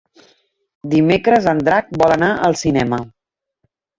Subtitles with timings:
[0.93, 3.03] Dimecres en Drac vol anar al cinema.